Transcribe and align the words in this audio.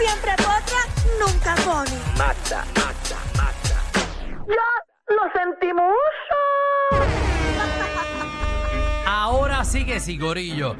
Siempre 0.00 0.32
potra, 0.36 0.80
nunca 1.18 1.54
pone. 1.56 1.90
Magda, 2.16 2.64
Magda, 2.74 3.18
Magda. 3.36 3.82
¡Ya 4.48 4.68
lo 5.14 5.22
sentimos! 5.32 5.94
Ahora 9.06 9.64
sí 9.64 9.84
que 9.84 10.00
sí, 10.00 10.16
Gorillo. 10.18 10.76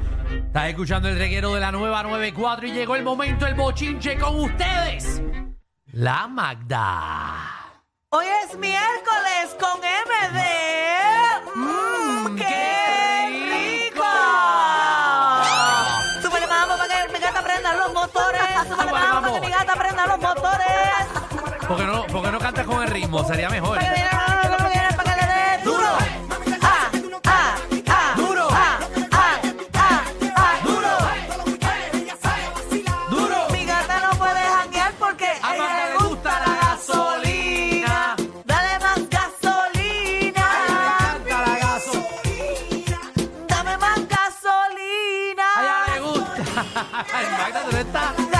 Estás 0.47 0.69
escuchando 0.69 1.09
el 1.09 1.17
reguero 1.17 1.53
de 1.53 1.59
la 1.59 1.71
nueva 1.71 2.03
94 2.03 2.67
y 2.67 2.71
llegó 2.71 2.95
el 2.95 3.03
momento 3.03 3.45
del 3.45 3.55
bochinche 3.55 4.17
con 4.17 4.39
ustedes. 4.39 5.21
La 5.93 6.27
Magda. 6.27 7.57
Hoy 8.09 8.25
es 8.43 8.57
miércoles 8.57 9.55
con 9.59 9.79
MD. 9.79 10.39
¡Mmm, 11.55 12.35
qué, 12.35 12.43
qué 12.43 13.89
rico! 13.89 14.03
Súbele 16.21 16.47
mambo 16.47 16.77
para 16.77 17.05
que 17.05 17.13
mi 17.13 17.19
gata 17.19 17.41
prenda 17.41 17.73
los 17.75 17.93
motores. 17.93 18.41
Súbele 18.41 18.69
Súbele, 18.75 18.90
para 19.31 19.39
mambo. 19.39 19.41
que 19.41 19.47
mi 19.47 19.53
gata 19.53 19.73
prenda 19.75 20.07
los 20.07 20.19
motores. 20.19 21.67
¿Por 21.67 21.77
qué 21.77 21.83
no, 21.85 22.03
por 22.07 22.23
qué 22.23 22.31
no 22.31 22.39
cantas 22.39 22.65
con 22.65 22.83
el 22.83 22.89
ritmo? 22.89 23.23
Sería 23.23 23.49
mejor. 23.49 23.77
Para 23.77 23.93
que 23.93 23.93
viene, 23.95 24.09
para 24.09 24.57
que 24.57 24.69
viene, 24.69 24.93
para 24.95 25.15
que 25.15 25.21
le 25.21 25.27
dé 25.27 25.63
duro. 25.63 25.87
Ah, 26.61 26.91
ah, 27.25 27.55
ah. 27.87 28.13
Duro. 28.17 28.47
Ah, 28.51 28.79
ah, 29.11 29.39
ah, 29.73 30.03
ah. 30.35 30.59
¡Duro! 30.63 30.97
¡Duro! 33.09 33.37
Mi 33.51 33.65
gata 33.65 33.99
no 34.01 34.09
puede 34.17 34.41
janguear 34.41 34.93
porque 34.99 35.25
A 35.25 35.49
a 35.49 35.55
ella 35.55 35.63
Magda 35.63 35.85
le 35.85 35.91
le 35.91 35.97
gusta 36.07 36.39
la 36.39 36.55
gasolina. 36.61 38.15
Dale 38.45 38.79
más 38.79 39.09
gasolina. 39.09 40.45
Canta 40.99 41.37
la 41.47 41.57
gaso. 41.57 42.07
Dame 43.47 43.77
más 43.77 43.99
gasolina. 44.07 45.45
A 45.55 45.61
ella 45.63 45.93
le 45.93 45.99
gusta. 46.01 46.63
Magda, 47.37 47.61
¿dónde 47.63 47.81
está? 47.81 48.30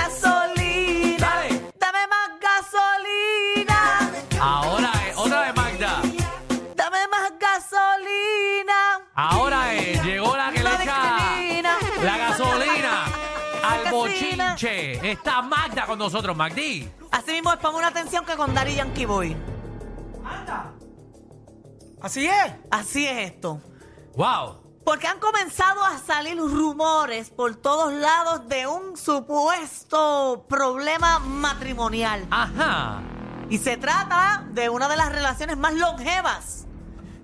Con 15.92 16.00
nosotros, 16.00 16.38
Magdi. 16.38 16.89
Así 17.11 17.31
mismo 17.31 17.52
es, 17.52 17.59
ponme 17.59 17.80
una 17.80 17.88
atención 17.88 18.23
que 18.23 18.38
con 18.38 18.53
Daddy 18.53 18.75
Yankee 18.75 19.03
voy. 19.03 19.36
Así 22.02 22.25
es. 22.28 22.53
Así 22.72 23.06
es 23.06 23.31
esto. 23.34 23.59
Wow. 24.16 24.62
Porque 24.86 25.08
han 25.08 25.19
comenzado 25.19 25.84
a 25.84 25.97
salir 25.97 26.38
rumores 26.38 27.30
por 27.30 27.58
todos 27.58 27.92
lados 27.92 28.47
de 28.47 28.67
un 28.67 28.95
supuesto 28.95 30.45
problema 30.47 31.19
matrimonial. 31.19 32.25
Ajá. 32.31 33.02
Y 33.50 33.58
se 33.58 33.75
trata 33.75 34.45
de 34.52 34.69
una 34.69 34.88
de 34.88 34.95
las 34.95 35.12
relaciones 35.12 35.58
más 35.58 35.73
longevas 35.73 36.67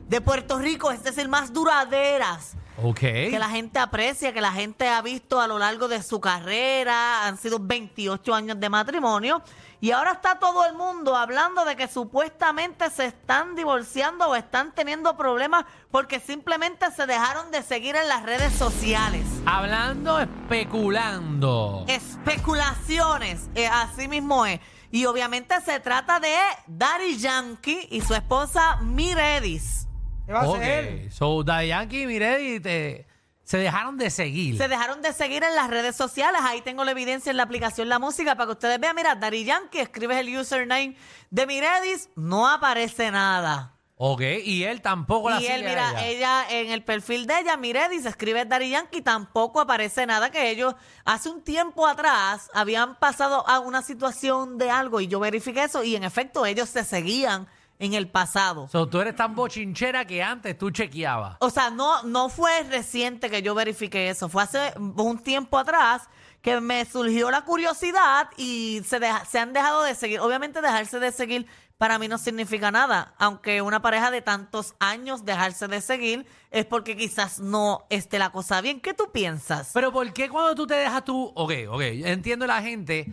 de 0.10 0.20
Puerto 0.20 0.60
Rico, 0.60 0.92
es 0.92 1.04
decir, 1.04 1.30
más 1.30 1.54
duraderas. 1.54 2.58
Ok. 2.83 3.00
Que 3.00 3.38
la 3.39 3.50
gente 3.50 3.80
aprecia, 3.80 4.33
que 4.33 4.42
la 4.42 4.52
gente 4.52 4.88
ha 4.88 5.02
visto 5.02 5.42
a 5.42 5.48
lo 5.48 5.58
largo 5.58 5.88
de 5.88 6.04
su 6.04 6.20
carrera. 6.20 7.26
Han 7.26 7.38
sido 7.38 7.58
28 7.60 8.36
años 8.36 8.60
de 8.60 8.70
matrimonio. 8.70 9.42
Y 9.80 9.92
ahora 9.92 10.14
está 10.14 10.39
todo 10.39 10.65
el 10.65 10.73
mundo 10.73 11.15
hablando 11.15 11.64
de 11.64 11.76
que 11.76 11.88
supuestamente 11.88 12.89
se 12.89 13.05
están 13.05 13.55
divorciando 13.55 14.27
o 14.27 14.36
están 14.36 14.73
teniendo 14.73 15.15
problemas 15.15 15.65
porque 15.92 16.20
simplemente 16.20 16.89
se 16.92 17.05
dejaron 17.05 17.52
de 17.52 17.61
seguir 17.61 17.95
en 17.95 18.08
las 18.08 18.23
redes 18.23 18.54
sociales. 18.54 19.23
Hablando, 19.45 20.20
especulando. 20.20 21.86
Especulaciones, 21.88 23.49
eh, 23.54 23.67
así 23.67 24.08
mismo 24.08 24.45
es. 24.45 24.59
Y 24.92 25.05
obviamente 25.05 25.59
se 25.61 25.80
trata 25.80 26.20
de 26.20 26.33
Daddy 26.65 27.17
Yankee 27.17 27.88
y 27.92 28.02
su 28.02 28.15
esposa 28.15 28.77
Miredis. 28.82 29.86
¿Qué 30.27 30.33
va 30.33 30.42
a 30.42 30.48
Ok. 30.49 31.10
So, 31.10 31.42
Daddy 31.42 31.70
Yankee 31.70 32.04
y 32.04 32.60
te- 32.60 33.08
se 33.45 33.58
dejaron 33.58 33.98
de 33.98 34.10
seguir. 34.10 34.58
Se 34.58 34.67
dejaron 34.67 35.02
de 35.02 35.14
seguir 35.14 35.42
en 35.42 35.55
las 35.55 35.70
redes 35.70 35.95
sociales. 35.95 36.42
Ahí 36.43 36.60
tengo 36.60 36.83
la 36.83 36.92
evidencia 36.92 37.30
en 37.30 37.38
la 37.38 37.43
aplicación 37.43 37.88
La 37.88 37.98
Música 37.98 38.36
para 38.36 38.48
que 38.48 38.52
ustedes 38.52 38.77
vean. 38.77 38.93
Mira, 38.93 39.15
Daddy 39.15 39.45
Yankee, 39.45 39.80
escribes 39.80 40.17
el 40.17 40.38
username 40.38 40.98
de 41.30 41.48
Miredis, 41.48 42.10
no 42.17 42.45
aparece 42.49 43.10
nada. 43.10 43.73
Ok. 43.95 44.21
Y 44.43 44.64
él 44.65 44.82
tampoco 44.82 45.30
la 45.30 45.42
y 45.42 45.48
él, 45.48 45.65
a 45.65 45.70
mira, 45.70 46.04
ella. 46.05 46.44
ella. 46.44 46.59
en 46.59 46.71
el 46.73 46.83
perfil 46.83 47.26
de 47.26 47.39
ella, 47.39 47.55
Miredis, 47.55 48.05
escribe 48.05 48.44
Daddy 48.44 48.70
Yankee, 48.71 49.02
tampoco 49.02 49.61
aparece 49.61 50.05
nada 50.05 50.30
que 50.30 50.49
ellos 50.52 50.76
hace 51.05 51.30
un 51.30 51.42
tiempo 51.42 51.88
atrás 51.88 52.49
habían 52.54 52.99
pasado 52.99 53.48
a 53.48 53.59
una 53.61 53.82
situación 53.82 54.58
de 54.58 54.70
algo 54.70 54.99
y 54.99 55.08
yo 55.08 55.21
verifiqué 55.21 55.64
eso 55.64 55.86
y 55.86 55.95
en 55.95 56.04
efecto 56.04 56.45
ellos 56.45 56.67
se 56.67 56.83
seguían 56.83 57.48
en 57.80 57.93
el 57.93 58.10
pasado. 58.10 58.67
So, 58.71 58.88
tú 58.88 58.99
eres 58.99 59.15
tan 59.15 59.36
bochinchera 59.36 60.05
que 60.05 60.23
antes 60.23 60.58
tú 60.58 60.71
chequeabas. 60.71 61.38
O 61.39 61.49
sea, 61.49 61.70
no, 61.70 62.04
no 62.04 62.30
fue 62.30 62.64
reciente 62.64 63.30
que 63.30 63.42
yo 63.42 63.54
verifiqué 63.55 64.10
eso, 64.10 64.30
fue 64.30 64.43
hace 64.43 64.73
un 64.77 65.20
tiempo 65.20 65.58
atrás 65.58 66.10
que 66.42 66.60
me 66.61 66.86
surgió 66.86 67.30
la 67.32 67.42
curiosidad 67.43 68.30
y 68.38 68.82
se, 68.86 68.99
deja- 68.99 69.26
se 69.26 69.39
han 69.39 69.54
dejado 69.54 69.83
de 69.83 69.95
seguir. 69.95 70.20
Obviamente 70.21 70.61
dejarse 70.61 70.99
de 70.99 71.11
seguir 71.11 71.45
para 71.77 71.99
mí 71.99 72.08
no 72.08 72.17
significa 72.17 72.71
nada, 72.71 73.14
aunque 73.20 73.61
una 73.61 73.82
pareja 73.83 74.09
de 74.09 74.21
tantos 74.23 74.73
años 74.80 75.26
dejarse 75.26 75.67
de 75.67 75.80
seguir 75.82 76.26
es 76.49 76.65
porque 76.65 76.98
quizás 76.98 77.39
no 77.39 77.86
esté 77.92 78.17
la 78.17 78.32
cosa 78.32 78.61
bien. 78.61 78.80
¿Qué 78.82 78.95
tú 78.95 79.11
piensas? 79.11 79.71
Pero 79.76 79.92
¿por 79.92 80.11
qué 80.14 80.27
cuando 80.30 80.55
tú 80.55 80.65
te 80.65 80.73
dejas 80.73 81.04
tú... 81.04 81.32
Ok, 81.36 81.52
ok. 81.70 81.82
Entiendo 81.82 82.48
la 82.48 82.61
gente 82.64 83.08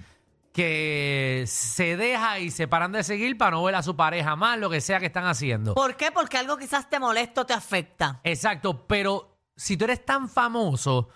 que 0.55 1.43
se 1.49 1.97
deja 1.97 2.39
y 2.39 2.53
se 2.53 2.69
paran 2.69 2.93
de 2.93 3.03
seguir 3.03 3.37
para 3.37 3.51
no 3.51 3.65
ver 3.65 3.75
a 3.75 3.83
su 3.83 3.97
pareja 3.97 4.37
más, 4.37 4.57
lo 4.57 4.71
que 4.71 4.81
sea 4.81 5.01
que 5.01 5.07
están 5.07 5.27
haciendo. 5.27 5.75
¿Por 5.75 5.97
qué? 5.97 6.13
Porque 6.13 6.39
algo 6.39 6.57
quizás 6.57 6.89
te 6.89 7.01
molesta 7.01 7.41
o 7.41 7.45
te 7.45 7.53
afecta. 7.53 8.21
Exacto, 8.23 8.87
pero 8.87 9.37
si 9.57 9.77
tú 9.77 9.85
eres 9.85 10.05
tan 10.05 10.29
famoso 10.29 11.09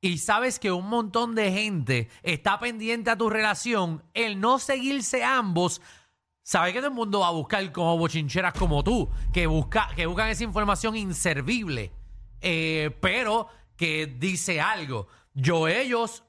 y 0.00 0.18
sabes 0.18 0.58
que 0.58 0.72
un 0.72 0.88
montón 0.88 1.36
de 1.36 1.52
gente 1.52 2.08
está 2.24 2.58
pendiente 2.58 3.10
a 3.10 3.16
tu 3.16 3.30
relación, 3.30 4.02
el 4.14 4.40
no 4.40 4.58
seguirse 4.58 5.22
ambos, 5.22 5.80
sabes 6.42 6.72
que 6.72 6.80
todo 6.80 6.88
el 6.88 6.94
mundo 6.94 7.20
va 7.20 7.28
a 7.28 7.30
buscar 7.32 7.70
como 7.70 7.96
bochincheras 7.96 8.52
como 8.52 8.82
tú, 8.82 9.08
que, 9.32 9.46
busca, 9.46 9.90
que 9.94 10.06
buscan 10.06 10.28
esa 10.28 10.42
información 10.42 10.96
inservible, 10.96 11.92
eh, 12.40 12.90
pero 13.00 13.46
que 13.76 14.06
dice 14.08 14.60
algo. 14.60 15.06
Yo 15.34 15.68
ellos 15.68 16.24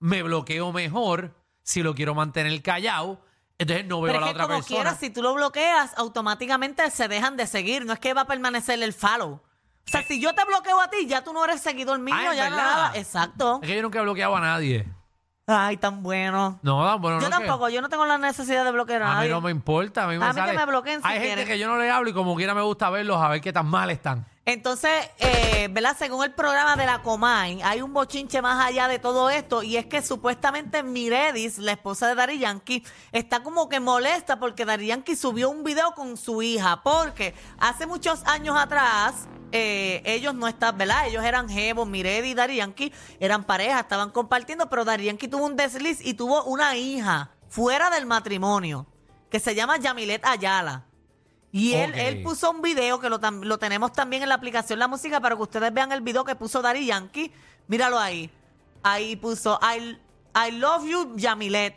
me 0.00 0.24
bloqueo 0.24 0.72
mejor 0.72 1.43
si 1.64 1.82
lo 1.82 1.94
quiero 1.96 2.14
mantener 2.14 2.62
callado, 2.62 3.20
entonces 3.58 3.84
no 3.86 4.00
veo 4.00 4.12
Pero 4.12 4.18
a 4.18 4.20
la 4.20 4.26
es 4.28 4.32
que 4.32 4.36
otra 4.36 4.46
como 4.46 4.58
persona. 4.60 4.76
quieras, 4.82 5.00
si 5.00 5.10
tú 5.10 5.20
lo 5.22 5.34
bloqueas, 5.34 5.92
automáticamente 5.96 6.88
se 6.92 7.08
dejan 7.08 7.36
de 7.36 7.46
seguir. 7.48 7.84
No 7.84 7.92
es 7.92 7.98
que 7.98 8.14
va 8.14 8.20
a 8.22 8.26
permanecer 8.26 8.80
el 8.82 8.92
follow. 8.92 9.32
O 9.86 9.90
sea, 9.90 10.02
si 10.02 10.20
yo 10.20 10.34
te 10.34 10.44
bloqueo 10.44 10.80
a 10.80 10.88
ti, 10.88 11.06
ya 11.06 11.22
tú 11.24 11.32
no 11.32 11.44
eres 11.44 11.60
seguidor 11.60 11.98
mío, 11.98 12.14
Ah, 12.16 12.30
¿es 12.30 12.36
ya 12.36 12.44
verdad? 12.44 12.56
nada. 12.56 12.92
Exacto. 12.94 13.58
Es 13.62 13.68
que 13.68 13.76
yo 13.76 13.82
nunca 13.82 13.98
he 13.98 14.02
bloqueado 14.02 14.34
a 14.36 14.40
nadie. 14.40 14.86
Ay, 15.46 15.76
tan 15.76 16.02
bueno. 16.02 16.58
No, 16.62 16.82
no, 16.82 16.98
bueno, 16.98 17.20
yo 17.20 17.28
no 17.28 17.36
es 17.36 17.40
que- 17.42 17.46
tampoco, 17.46 17.68
yo 17.68 17.82
no 17.82 17.90
tengo 17.90 18.06
la 18.06 18.16
necesidad 18.16 18.64
de 18.64 18.70
bloquear 18.70 19.02
a, 19.02 19.06
A 19.06 19.08
mí 19.10 19.14
nadie. 19.16 19.30
no 19.30 19.40
me 19.42 19.50
importa, 19.50 20.04
a 20.04 20.06
mí 20.06 20.16
me 20.16 20.24
A 20.24 20.28
mí 20.28 20.34
que 20.34 20.40
sale- 20.40 20.56
me 20.56 20.64
bloqueen 20.64 21.02
si 21.02 21.06
Hay 21.06 21.14
gente 21.14 21.26
quieren. 21.26 21.46
que 21.46 21.58
yo 21.58 21.68
no 21.68 21.76
le 21.76 21.90
hablo 21.90 22.08
y 22.08 22.14
como 22.14 22.34
quiera 22.34 22.54
me 22.54 22.62
gusta 22.62 22.88
verlos 22.88 23.18
a 23.22 23.28
ver 23.28 23.42
qué 23.42 23.52
tan 23.52 23.66
mal 23.66 23.90
están. 23.90 24.26
Entonces, 24.46 24.90
eh, 25.18 25.68
¿verdad? 25.70 25.96
Según 25.98 26.22
el 26.22 26.34
programa 26.34 26.76
de 26.76 26.84
la 26.84 27.00
Comay, 27.00 27.62
hay 27.62 27.80
un 27.80 27.94
bochinche 27.94 28.42
más 28.42 28.62
allá 28.62 28.88
de 28.88 28.98
todo 28.98 29.30
esto 29.30 29.62
y 29.62 29.78
es 29.78 29.86
que 29.86 30.02
supuestamente 30.02 30.82
Miredis, 30.82 31.56
la 31.56 31.72
esposa 31.72 32.08
de 32.08 32.14
Dari 32.14 32.38
Yankee, 32.38 32.84
está 33.12 33.42
como 33.42 33.70
que 33.70 33.80
molesta 33.80 34.38
porque 34.38 34.66
Dari 34.66 34.88
Yankee 34.88 35.16
subió 35.16 35.48
un 35.48 35.64
video 35.64 35.92
con 35.94 36.18
su 36.18 36.42
hija 36.42 36.82
porque 36.82 37.34
hace 37.58 37.86
muchos 37.86 38.22
años 38.26 38.54
atrás 38.58 39.28
eh, 39.50 40.02
ellos 40.04 40.34
no 40.34 40.46
estaban, 40.46 40.76
¿verdad? 40.76 41.06
Ellos 41.06 41.24
eran 41.24 41.48
Jebo, 41.48 41.86
Miredis 41.86 42.32
y 42.32 42.34
Dari 42.34 42.56
Yankee, 42.56 42.92
eran 43.20 43.44
pareja, 43.44 43.80
estaban 43.80 44.10
compartiendo, 44.10 44.68
pero 44.68 44.84
Dari 44.84 45.06
Yankee 45.06 45.28
tuvo 45.28 45.46
un 45.46 45.56
desliz 45.56 46.04
y 46.04 46.12
tuvo 46.14 46.44
una 46.44 46.76
hija 46.76 47.30
fuera 47.48 47.88
del 47.88 48.04
matrimonio 48.04 48.86
que 49.30 49.40
se 49.40 49.54
llama 49.54 49.78
Yamilet 49.78 50.26
Ayala. 50.26 50.84
Y 51.56 51.74
él, 51.74 51.92
Ok. 51.92 51.96
él 51.98 52.22
puso 52.24 52.50
un 52.50 52.62
video 52.62 52.98
que 52.98 53.08
lo, 53.08 53.20
tam- 53.20 53.44
lo 53.44 53.58
tenemos 53.58 53.92
también 53.92 54.24
en 54.24 54.28
la 54.28 54.34
aplicación 54.34 54.76
La 54.80 54.88
Música 54.88 55.20
para 55.20 55.36
que 55.36 55.42
ustedes 55.42 55.72
vean 55.72 55.92
el 55.92 56.00
video 56.00 56.24
que 56.24 56.34
puso 56.34 56.60
Dari 56.60 56.84
Yankee. 56.84 57.30
Míralo 57.68 57.96
ahí. 57.96 58.28
Ahí 58.82 59.14
puso 59.14 59.60
I, 59.62 59.96
I 60.34 60.50
love 60.50 60.84
you, 60.84 61.12
Yamilet. 61.16 61.76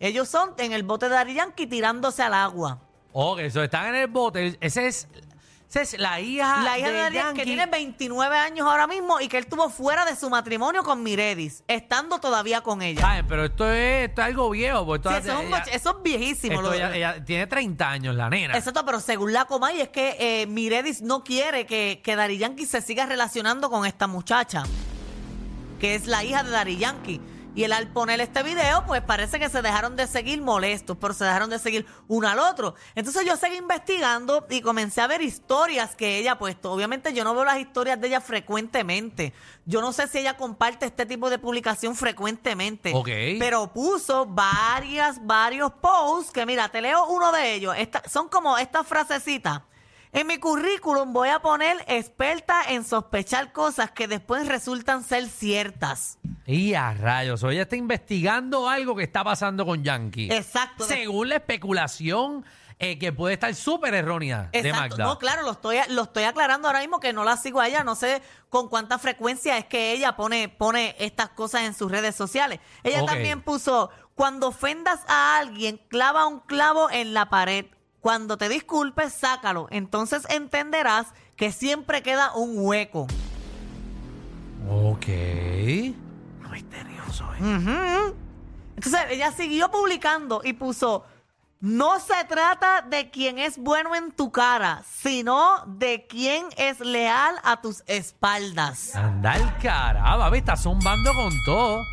Ellos 0.00 0.28
son 0.28 0.54
en 0.58 0.72
el 0.72 0.82
bote 0.82 1.08
de 1.08 1.14
Dari 1.14 1.34
Yankee 1.34 1.68
tirándose 1.68 2.20
al 2.20 2.34
agua. 2.34 2.80
Ok, 3.12 3.38
eso 3.38 3.62
están 3.62 3.86
en 3.90 3.94
el 3.94 4.08
bote. 4.08 4.58
Ese 4.60 4.88
es, 4.88 5.06
esa 5.80 5.96
es 5.96 5.98
la 6.00 6.20
hija, 6.20 6.62
La 6.62 6.78
hija 6.78 6.88
de, 6.90 6.94
Dari 6.98 7.14
Yankee, 7.16 7.38
que 7.40 7.44
tiene 7.44 7.66
29 7.66 8.36
años 8.36 8.66
ahora 8.68 8.86
mismo 8.86 9.20
y 9.20 9.28
que 9.28 9.38
él 9.38 9.46
tuvo 9.46 9.70
fuera 9.70 10.04
de 10.04 10.14
su 10.16 10.28
matrimonio 10.28 10.82
con 10.82 11.02
Miredis, 11.02 11.64
estando 11.68 12.18
todavía 12.20 12.60
con 12.60 12.82
ella. 12.82 13.00
¿Saben? 13.00 13.26
Pero 13.26 13.44
esto 13.46 13.70
es, 13.72 14.08
esto 14.08 14.20
es 14.20 14.26
algo 14.26 14.50
viejo. 14.50 14.84
Porque 14.84 15.08
Sí, 15.08 15.14
eso, 15.14 15.32
es 15.32 15.38
un 15.38 15.46
ella- 15.46 15.58
boche- 15.60 15.74
eso 15.76 15.90
es 15.96 16.02
viejísimo. 16.02 16.54
esto 16.54 16.62
lo- 16.68 16.72
ella- 16.74 16.94
ella 16.94 17.24
tiene 17.24 17.46
30 17.46 17.90
años, 17.90 18.14
la 18.14 18.28
nena. 18.28 18.56
Exacto, 18.56 18.84
pero 18.84 19.00
según 19.00 19.32
la 19.32 19.44
Comay 19.46 19.80
es 19.80 19.88
que 19.88 20.16
eh, 20.18 20.46
Miredis 20.46 21.02
no 21.02 21.24
quiere 21.24 21.64
que, 21.66 22.00
que 22.04 22.16
Dari 22.16 22.38
Yankee 22.38 22.66
se 22.66 22.80
siga 22.82 23.06
relacionando 23.06 23.70
con 23.70 23.86
esta 23.86 24.06
muchacha, 24.06 24.64
que 25.80 25.94
es 25.94 26.06
la 26.06 26.22
hija 26.24 26.42
de 26.42 26.50
Dari 26.50 26.76
Yankee. 26.76 27.20
Y 27.54 27.64
él 27.64 27.72
al 27.74 27.88
poner 27.88 28.18
este 28.22 28.42
video, 28.42 28.84
pues 28.86 29.02
parece 29.02 29.38
que 29.38 29.50
se 29.50 29.60
dejaron 29.60 29.94
de 29.94 30.06
seguir 30.06 30.40
molestos, 30.40 30.96
pero 30.98 31.12
se 31.12 31.24
dejaron 31.26 31.50
de 31.50 31.58
seguir 31.58 31.84
uno 32.08 32.26
al 32.26 32.38
otro. 32.38 32.74
Entonces 32.94 33.26
yo 33.26 33.36
seguí 33.36 33.56
investigando 33.56 34.46
y 34.48 34.62
comencé 34.62 35.02
a 35.02 35.06
ver 35.06 35.20
historias 35.20 35.94
que 35.94 36.16
ella 36.16 36.32
ha 36.32 36.38
puesto. 36.38 36.72
Obviamente 36.72 37.12
yo 37.12 37.24
no 37.24 37.34
veo 37.34 37.44
las 37.44 37.58
historias 37.58 38.00
de 38.00 38.06
ella 38.08 38.22
frecuentemente. 38.22 39.34
Yo 39.66 39.80
no 39.82 39.92
sé 39.92 40.06
si 40.08 40.18
ella 40.20 40.36
comparte 40.38 40.86
este 40.86 41.04
tipo 41.04 41.28
de 41.28 41.38
publicación 41.38 41.94
frecuentemente. 41.94 42.92
Ok. 42.94 43.08
Pero 43.38 43.70
puso 43.72 44.24
varias, 44.24 45.24
varios 45.26 45.72
posts 45.72 46.32
que 46.32 46.46
mira, 46.46 46.70
te 46.70 46.80
leo 46.80 47.04
uno 47.06 47.32
de 47.32 47.52
ellos. 47.54 47.74
Esta- 47.76 48.02
son 48.08 48.28
como 48.28 48.56
estas 48.56 48.86
frasecitas. 48.86 49.60
En 50.14 50.26
mi 50.26 50.36
currículum 50.36 51.14
voy 51.14 51.30
a 51.30 51.40
poner 51.40 51.82
experta 51.88 52.64
en 52.68 52.84
sospechar 52.84 53.50
cosas 53.50 53.92
que 53.92 54.06
después 54.06 54.46
resultan 54.46 55.04
ser 55.04 55.26
ciertas. 55.26 56.18
Y 56.44 56.74
a 56.74 56.92
rayos, 56.92 57.42
ella 57.44 57.62
está 57.62 57.76
investigando 57.76 58.68
algo 58.68 58.94
que 58.94 59.04
está 59.04 59.24
pasando 59.24 59.64
con 59.64 59.82
Yankee. 59.82 60.30
Exacto. 60.30 60.84
Según 60.84 61.30
la 61.30 61.36
especulación 61.36 62.44
eh, 62.78 62.98
que 62.98 63.10
puede 63.10 63.34
estar 63.34 63.54
súper 63.54 63.94
errónea 63.94 64.50
de 64.52 64.58
Exacto. 64.58 64.80
Magda. 64.98 65.04
No, 65.06 65.18
claro, 65.18 65.44
lo 65.44 65.52
estoy, 65.52 65.78
lo 65.88 66.02
estoy 66.02 66.24
aclarando 66.24 66.68
ahora 66.68 66.80
mismo 66.80 67.00
que 67.00 67.14
no 67.14 67.24
la 67.24 67.38
sigo 67.38 67.60
a 67.60 67.68
ella. 67.68 67.82
No 67.82 67.94
sé 67.94 68.20
con 68.50 68.68
cuánta 68.68 68.98
frecuencia 68.98 69.56
es 69.56 69.64
que 69.64 69.92
ella 69.92 70.14
pone, 70.14 70.50
pone 70.50 70.94
estas 70.98 71.30
cosas 71.30 71.62
en 71.62 71.72
sus 71.72 71.90
redes 71.90 72.14
sociales. 72.14 72.60
Ella 72.82 73.06
también 73.06 73.40
puso, 73.40 73.88
cuando 74.14 74.48
ofendas 74.48 75.00
a 75.08 75.38
alguien, 75.38 75.80
clava 75.88 76.26
un 76.26 76.40
clavo 76.40 76.90
en 76.90 77.14
la 77.14 77.30
pared. 77.30 77.64
Cuando 78.02 78.36
te 78.36 78.48
disculpes, 78.48 79.12
sácalo. 79.14 79.68
Entonces 79.70 80.26
entenderás 80.28 81.06
que 81.36 81.52
siempre 81.52 82.02
queda 82.02 82.34
un 82.34 82.54
hueco. 82.56 83.06
Ok. 84.68 85.06
Misterioso, 86.50 87.32
¿eh? 87.34 87.42
Ujú. 87.42 88.14
Entonces 88.74 89.00
ella 89.08 89.30
siguió 89.30 89.70
publicando 89.70 90.40
y 90.42 90.52
puso, 90.54 91.04
no 91.60 92.00
se 92.00 92.24
trata 92.28 92.82
de 92.82 93.08
quien 93.10 93.38
es 93.38 93.56
bueno 93.56 93.94
en 93.94 94.10
tu 94.10 94.32
cara, 94.32 94.82
sino 94.84 95.64
de 95.66 96.08
quien 96.08 96.46
es 96.56 96.80
leal 96.80 97.36
a 97.44 97.60
tus 97.60 97.84
espaldas. 97.86 98.96
Anda 98.96 99.36
el 99.36 99.56
caramba, 99.58 100.28
¿ves? 100.28 100.40
está 100.40 100.56
zumbando 100.56 101.12
con 101.14 101.32
todo. 101.46 101.84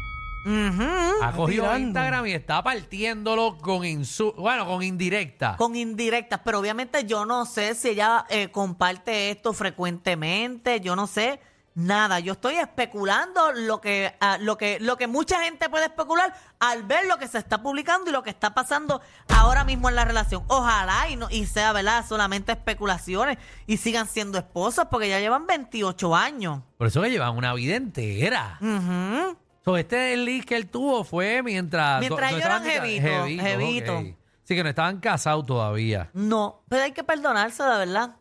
Ha 0.46 1.32
cogido 1.34 1.64
tirando. 1.64 1.88
Instagram 1.88 2.28
y 2.28 2.32
está 2.32 2.64
partiéndolo 2.64 3.58
con 3.58 3.86
insu 3.86 4.34
bueno, 4.38 4.66
con 4.66 4.84
indirecta. 4.84 5.56
Con 5.58 5.76
indirectas, 5.76 6.42
pero 6.44 6.60
obviamente 6.60 7.06
yo 7.06 7.26
no 7.26 7.46
sé 7.46 7.76
si 7.76 7.90
ella 7.90 8.26
eh, 8.30 8.50
comparte 8.50 9.32
esto 9.32 9.54
frecuentemente, 9.54 10.80
yo 10.80 10.96
no 10.96 11.08
sé 11.08 11.40
nada. 11.76 12.20
Yo 12.20 12.34
estoy 12.34 12.56
especulando 12.56 13.52
lo 13.54 13.82
que, 13.82 14.14
ah, 14.20 14.38
lo 14.40 14.58
que, 14.58 14.80
lo 14.80 14.98
que 14.98 15.08
mucha 15.08 15.42
gente 15.44 15.70
puede 15.70 15.86
especular 15.86 16.34
al 16.60 16.84
ver 16.84 17.06
lo 17.06 17.18
que 17.18 17.28
se 17.28 17.38
está 17.38 17.62
publicando 17.62 18.10
y 18.10 18.14
lo 18.14 18.24
que 18.24 18.30
está 18.30 18.54
pasando 18.54 19.02
ahora 19.30 19.64
mismo 19.64 19.90
en 19.90 19.96
la 19.96 20.06
relación. 20.06 20.44
Ojalá 20.48 21.10
y 21.10 21.16
no, 21.16 21.28
y 21.30 21.46
sea 21.46 21.74
verdad 21.74 22.06
solamente 22.08 22.52
especulaciones 22.52 23.38
y 23.66 23.78
sigan 23.78 24.08
siendo 24.08 24.38
esposos 24.38 24.86
porque 24.92 25.10
ya 25.10 25.20
llevan 25.20 25.48
28 25.48 26.16
años. 26.16 26.62
Por 26.78 26.88
eso 26.88 27.02
que 27.02 27.10
llevan 27.10 27.36
una 27.36 27.54
vida 27.54 27.76
entera. 27.76 28.58
Ujú. 28.62 29.38
So, 29.70 29.78
este 29.78 30.18
list 30.18 30.48
que 30.48 30.56
él 30.56 30.68
tuvo 30.70 31.04
fue 31.04 31.44
mientras... 31.44 32.00
Mientras 32.00 32.32
ellos 32.32 32.44
eran 32.46 32.64
jevitos, 32.64 33.28
jevitos. 33.28 33.96
ok. 34.02 34.16
Sí, 34.44 34.56
que 34.56 34.64
no 34.64 34.70
estaban 34.70 35.00
casados 35.00 35.46
todavía. 35.46 36.10
No, 36.14 36.64
pero 36.68 36.84
hay 36.84 36.92
que 36.92 37.04
perdonarse 37.04 37.62
de 37.62 37.78
verdad. 37.78 38.16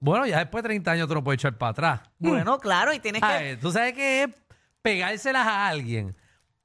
Bueno, 0.00 0.26
ya 0.26 0.38
después 0.40 0.62
de 0.62 0.68
30 0.68 0.90
años 0.90 1.08
tú 1.08 1.14
no 1.14 1.24
puedes 1.24 1.40
echar 1.40 1.56
para 1.56 1.70
atrás. 1.70 2.00
Bueno, 2.18 2.58
claro, 2.58 2.92
y 2.92 2.98
tienes 3.00 3.22
que... 3.22 3.56
Tú 3.60 3.72
sabes 3.72 3.94
que 3.94 4.24
es 4.24 4.30
pegárselas 4.82 5.46
a 5.46 5.68
alguien, 5.68 6.14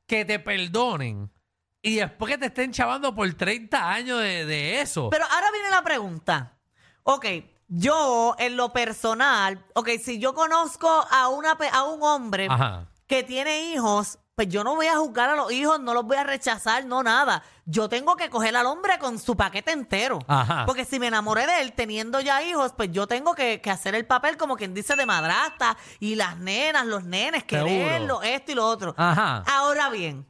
que 0.06 0.26
te 0.26 0.40
perdonen 0.40 1.32
y 1.82 1.96
después 1.96 2.32
que 2.34 2.38
te 2.38 2.48
estén 2.48 2.72
chavando 2.74 3.16
por 3.16 3.32
30 3.34 3.92
años 3.92 4.20
de, 4.20 4.46
de 4.46 4.82
eso. 4.82 5.10
Pero 5.10 5.24
ahora 5.24 5.48
viene 5.54 5.70
la 5.70 5.84
pregunta. 5.84 6.58
Ok, 7.04 7.26
yo 7.70 8.36
en 8.40 8.58
lo 8.58 8.74
personal, 8.74 9.64
ok, 9.74 9.90
si 10.04 10.20
yo 10.20 10.34
conozco 10.34 10.90
a, 11.10 11.30
una, 11.30 11.58
pe- 11.58 11.70
a 11.72 11.84
un 11.86 12.02
hombre 12.04 12.48
Ajá. 12.50 12.88
Que 13.08 13.24
tiene 13.24 13.72
hijos, 13.72 14.20
pues 14.36 14.50
yo 14.50 14.64
no 14.64 14.76
voy 14.76 14.86
a 14.86 14.98
juzgar 14.98 15.32
a 15.32 15.36
los 15.36 15.52
hijos, 15.52 15.80
no 15.80 15.96
los 15.96 16.04
voy 16.06 16.18
a 16.18 16.24
rechazar, 16.24 16.86
no 16.86 17.02
nada. 17.02 17.42
Yo 17.66 17.90
tengo 17.90 18.16
que 18.16 18.30
coger 18.30 18.56
al 18.56 18.68
hombre 18.68 19.00
con 19.00 19.18
su 19.18 19.36
paquete 19.36 19.72
entero. 19.72 20.20
Ajá. 20.28 20.66
Porque 20.68 20.86
si 20.86 21.00
me 21.00 21.08
enamoré 21.08 21.48
de 21.48 21.62
él 21.62 21.74
teniendo 21.74 22.20
ya 22.20 22.44
hijos, 22.44 22.74
pues 22.78 22.92
yo 22.92 23.08
tengo 23.08 23.34
que, 23.34 23.62
que 23.62 23.72
hacer 23.72 23.96
el 23.96 24.06
papel 24.06 24.38
como 24.38 24.56
quien 24.56 24.76
dice 24.76 24.96
de 24.96 25.08
madrastra 25.08 25.76
y 26.00 26.14
las 26.16 26.38
nenas, 26.38 26.86
los 26.86 27.04
nenes, 27.04 27.46
Seguro. 27.50 27.66
quererlo, 27.66 28.22
esto 28.22 28.52
y 28.52 28.56
lo 28.56 28.68
otro. 28.68 28.94
Ajá. 28.96 29.44
Ahora 29.48 29.90
bien, 29.90 30.28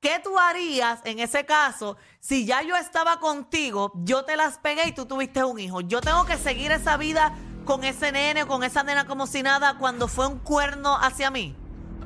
¿qué 0.00 0.20
tú 0.24 0.38
harías 0.38 1.00
en 1.04 1.18
ese 1.18 1.44
caso 1.44 1.98
si 2.18 2.46
ya 2.46 2.62
yo 2.62 2.76
estaba 2.76 3.20
contigo, 3.20 3.92
yo 3.96 4.24
te 4.24 4.36
las 4.38 4.56
pegué 4.56 4.88
y 4.88 4.92
tú 4.92 5.04
tuviste 5.04 5.44
un 5.44 5.58
hijo? 5.58 5.82
Yo 5.82 6.00
tengo 6.00 6.24
que 6.24 6.38
seguir 6.38 6.72
esa 6.72 6.96
vida 6.96 7.34
con 7.66 7.84
ese 7.84 8.10
nene 8.10 8.44
o 8.44 8.46
con 8.46 8.64
esa 8.64 8.82
nena 8.84 9.06
como 9.06 9.26
si 9.26 9.42
nada 9.42 9.76
cuando 9.76 10.08
fue 10.08 10.26
un 10.28 10.38
cuerno 10.38 10.96
hacia 10.96 11.30
mí. 11.30 11.54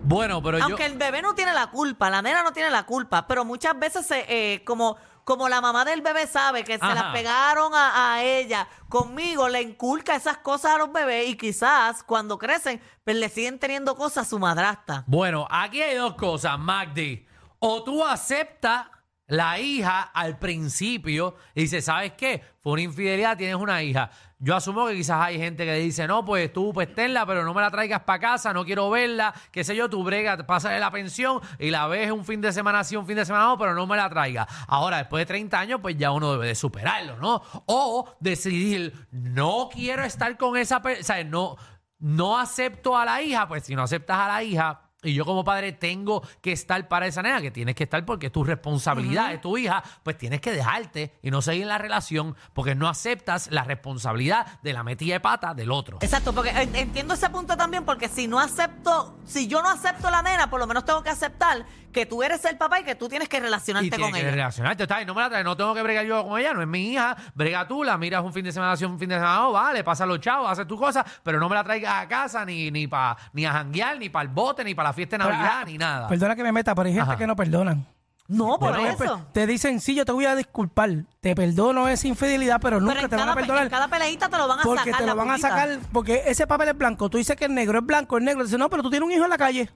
Bueno, 0.05 0.43
pero 0.43 0.59
yo... 0.59 0.65
Aunque 0.65 0.87
el 0.87 0.97
bebé 0.99 1.23
no 1.23 1.35
tiene 1.35 1.53
la 1.53 1.69
culpa, 1.69 2.11
la 2.11 2.23
nena 2.23 2.43
no 2.43 2.53
tiene 2.53 2.71
la 2.71 2.85
culpa, 2.85 3.27
pero 3.27 3.45
muchas 3.45 3.79
veces 3.79 4.07
se, 4.07 4.25
eh, 4.29 4.65
como, 4.65 4.97
como 5.25 5.49
la 5.49 5.61
mamá 5.61 5.85
del 5.85 6.03
bebé 6.03 6.27
sabe 6.27 6.63
que 6.63 6.79
se 6.79 6.87
las 6.87 7.13
pegaron 7.13 7.75
a, 7.75 8.15
a 8.15 8.23
ella, 8.23 8.69
conmigo 8.89 9.49
le 9.49 9.63
inculca 9.63 10.15
esas 10.15 10.39
cosas 10.39 10.73
a 10.73 10.79
los 10.79 10.93
bebés 10.93 11.29
y 11.29 11.37
quizás 11.37 12.03
cuando 12.03 12.39
crecen, 12.39 12.81
pues 13.03 13.17
le 13.17 13.29
siguen 13.29 13.59
teniendo 13.59 13.97
cosas 13.97 14.27
a 14.27 14.31
su 14.31 14.39
madrastra. 14.39 15.05
Bueno, 15.07 15.47
aquí 15.51 15.81
hay 15.83 15.97
dos 15.97 16.15
cosas, 16.15 16.59
Magdi. 16.59 17.27
O 17.59 17.83
tú 17.83 18.05
aceptas 18.05 18.89
la 19.27 19.59
hija 19.59 20.03
al 20.03 20.39
principio 20.39 21.37
y 21.55 21.63
dices, 21.63 21.87
¿sabes 21.87 22.13
qué? 22.13 22.45
Fue 22.61 22.73
una 22.73 22.83
infidelidad, 22.83 23.37
tienes 23.37 23.57
una 23.57 23.83
hija. 23.83 24.11
Yo 24.45 24.55
asumo 24.55 24.87
que 24.87 24.95
quizás 24.95 25.23
hay 25.23 25.39
gente 25.39 25.65
que 25.65 25.73
dice, 25.77 26.07
no, 26.07 26.23
pues 26.23 26.53
tú 26.53 26.71
pues 26.75 26.95
tenla, 26.95 27.25
pero 27.25 27.47
no 27.47 27.55
me 27.55 27.63
la 27.63 27.71
traigas 27.71 28.03
para 28.03 28.19
casa, 28.19 28.53
no 28.53 28.67
quiero 28.67 28.91
verla, 28.91 29.33
qué 29.51 29.65
sé 29.65 29.75
yo, 29.75 29.89
tú 29.89 30.05
brega, 30.05 30.37
pásale 30.37 30.79
la 30.79 30.91
pensión 30.91 31.41
y 31.59 31.71
la 31.71 31.87
ves 31.87 32.11
un 32.11 32.27
fin 32.27 32.43
de 32.43 32.53
semana 32.53 32.85
sí, 32.85 32.95
un 32.95 33.07
fin 33.07 33.17
de 33.17 33.25
semana 33.25 33.47
no, 33.47 33.57
pero 33.57 33.73
no 33.73 33.87
me 33.87 33.97
la 33.97 34.11
traigas. 34.11 34.47
Ahora, 34.69 34.99
después 34.99 35.23
de 35.23 35.27
30 35.27 35.59
años, 35.59 35.81
pues 35.81 35.97
ya 35.97 36.11
uno 36.11 36.33
debe 36.33 36.49
de 36.49 36.55
superarlo, 36.55 37.17
¿no? 37.17 37.41
O 37.65 38.17
decidir, 38.21 38.93
no 39.13 39.71
quiero 39.73 40.05
estar 40.05 40.37
con 40.37 40.59
esa 40.59 40.83
persona, 40.83 41.21
o 41.21 41.25
no, 41.25 41.57
no 42.01 42.39
acepto 42.39 42.99
a 42.99 43.07
la 43.07 43.23
hija, 43.23 43.49
pues 43.49 43.65
si 43.65 43.75
no 43.75 43.83
aceptas 43.83 44.19
a 44.19 44.29
la 44.29 44.43
hija, 44.43 44.84
y 45.05 45.15
yo 45.15 45.25
como 45.25 45.45
padre 45.45 45.73
tengo 45.73 46.23
que 46.41 46.53
estar 46.53 46.89
para 46.89 47.07
esa 47.07 47.23
nena, 47.23 47.41
que 47.41 47.51
tienes 47.51 47.75
que 47.75 47.85
estar 47.85 48.05
porque 48.05 48.27
es 48.27 48.33
tu 48.33 48.43
responsabilidad, 48.45 49.33
es 49.33 49.41
tu 49.41 49.57
hija, 49.57 49.83
pues 50.03 50.19
tienes 50.19 50.41
que 50.41 50.53
dejarte 50.53 51.15
y 51.23 51.31
no 51.31 51.43
seguir 51.43 51.67
la 51.67 51.79
relación 51.79 52.35
porque 52.53 52.75
no 52.75 52.89
aceptas 52.89 53.51
la 53.51 53.65
responsabilidad 53.65 54.47
de 54.63 54.73
la 54.73 54.83
metida 54.83 55.15
de 55.15 55.21
pata 55.21 55.55
del 55.55 55.71
otro. 55.71 55.99
Exacto, 56.01 56.33
porque 56.33 56.51
en- 56.51 56.75
entiendo 56.75 57.15
ese 57.15 57.29
punto 57.31 57.57
también, 57.57 57.85
porque 57.85 58.09
si 58.09 58.27
no 58.27 58.41
acepto, 58.41 59.19
si 59.25 59.47
yo 59.47 59.63
no 59.63 59.69
acepto 59.69 60.11
la 60.11 60.23
nena, 60.23 60.49
por 60.51 60.61
lo 60.61 60.67
menos 60.67 60.85
tengo 60.85 61.03
que 61.03 61.11
aceptar 61.11 61.65
que 61.93 62.07
tú 62.07 62.25
eres 62.25 62.45
el 62.45 62.57
papá 62.57 62.81
y 62.81 62.85
que 62.85 62.97
tú 62.97 63.09
tienes 63.09 63.29
que 63.29 63.39
relacionarte 63.39 63.87
Y 63.87 63.91
tienes 63.91 64.05
con 64.07 64.15
que 64.15 64.21
ella. 64.21 64.31
relacionarte, 64.33 64.83
está 64.83 64.97
bien, 64.97 65.07
no 65.07 65.15
me 65.15 65.21
la 65.21 65.29
traes, 65.29 65.45
no 65.45 65.57
tengo 65.57 65.73
que 65.75 65.83
bregar 65.83 66.05
yo 66.05 66.27
con 66.27 66.41
ella, 66.41 66.53
no 66.53 66.61
es 66.61 66.67
mi 66.67 66.91
hija, 66.93 67.17
brega 67.37 67.69
tú, 67.69 67.85
la 67.85 67.97
miras 67.97 68.25
un 68.25 68.33
fin 68.33 68.45
de 68.45 68.51
semana, 68.51 68.77
sí, 68.77 68.85
un 68.85 68.99
fin 68.99 69.09
de 69.11 69.15
semana, 69.15 69.37
no, 69.37 69.53
vale, 69.53 69.85
pasa 69.85 70.05
los 70.05 70.19
chavos, 70.19 70.51
haces 70.51 70.67
tus 70.67 70.77
cosas, 70.79 71.05
pero 71.23 71.39
no 71.39 71.49
me 71.49 71.55
la 71.55 71.63
traigas 71.63 71.95
a 72.03 72.09
casa 72.09 72.45
ni, 72.45 72.73
ni, 72.73 72.89
pa, 72.89 73.17
ni 73.33 73.47
a 73.47 73.53
janguear, 73.53 73.97
ni 73.99 74.09
para 74.09 74.25
el 74.25 74.29
bote, 74.35 74.65
ni 74.65 74.75
para 74.75 74.89
la 74.89 74.93
fiesta 74.95 75.19
de 75.19 75.25
Navidad, 75.25 75.51
Ah, 75.61 75.65
ni 75.67 75.77
nada. 75.77 76.09
Perdona 76.09 76.35
que 76.37 76.43
me 76.43 76.53
meta, 76.53 76.75
pero 76.75 76.87
hay 76.89 76.95
gente 76.95 77.11
Ajá. 77.11 77.19
que 77.19 77.27
no 77.27 77.37
perdonan. 77.37 77.87
No, 78.27 78.59
por 78.59 78.75
Te- 78.75 78.89
eso. 78.89 79.27
Te 79.33 79.47
dicen, 79.47 79.81
sí, 79.83 79.95
yo 79.95 80.07
te 80.07 80.13
voy 80.13 80.25
a 80.25 80.35
disculpar. 80.35 80.91
Te 81.21 81.35
perdono 81.35 81.89
esa 81.89 82.09
infidelidad, 82.09 82.59
pero 82.59 82.81
nunca 82.81 82.95
Pero 82.95 83.05
en 83.05 83.11
te 83.11 83.17
van 83.17 83.23
cada, 83.27 83.33
a 83.33 83.35
pe- 83.35 83.41
perdonar. 83.43 83.65
en 83.65 83.71
cada 83.71 83.89
peleita 83.89 84.29
te 84.31 84.39
lo 84.39 84.49
van 84.49 84.61
a 84.61 84.63
Porque 84.63 84.85
sacar. 84.85 85.01
te 85.01 85.07
la 85.07 85.13
lo 85.13 85.19
van 85.19 85.29
a 85.29 85.33
puntita. 85.33 85.49
sacar, 85.51 85.79
porque 85.93 86.23
ese 86.27 86.47
papel 86.47 86.69
es 86.71 86.79
blanco. 86.79 87.11
Tú 87.11 87.19
dices 87.19 87.37
que 87.37 87.45
el 87.45 87.55
negro 87.55 87.79
es 87.81 87.85
blanco, 87.85 88.17
el 88.17 88.25
negro 88.25 88.43
dice, 88.45 88.57
no, 88.57 88.71
pero 88.71 88.83
tú 88.83 88.89
tienes 88.89 89.07
un 89.07 89.13
hijo 89.13 89.25
en 89.25 89.31
la 89.31 89.37
calle. 89.37 89.71